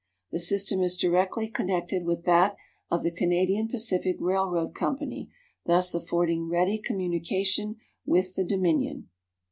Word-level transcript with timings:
The 0.31 0.39
system 0.39 0.81
is 0.81 0.97
directly 0.97 1.47
connected 1.47 2.05
with 2.05 2.23
that 2.25 2.55
of 2.89 3.03
the 3.03 3.11
Canadian 3.11 3.67
Pacific 3.67 4.17
Railroad 4.19 4.73
Company, 4.73 5.29
thus 5.67 5.93
affording 5.93 6.49
ready 6.49 6.79
communication 6.79 7.75
with 8.03 8.33
the 8.33 8.43
Dominion. 8.43 9.09